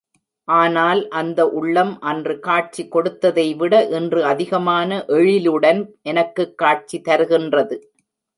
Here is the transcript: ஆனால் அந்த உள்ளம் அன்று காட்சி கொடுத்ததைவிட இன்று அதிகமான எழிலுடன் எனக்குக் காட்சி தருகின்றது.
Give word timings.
ஆனால் 0.47 1.01
அந்த 1.09 1.47
உள்ளம் 1.49 1.91
அன்று 2.01 2.39
காட்சி 2.39 2.87
கொடுத்ததைவிட 2.91 3.89
இன்று 3.91 4.25
அதிகமான 4.25 5.05
எழிலுடன் 5.07 5.91
எனக்குக் 6.01 6.57
காட்சி 6.57 7.01
தருகின்றது. 7.09 7.77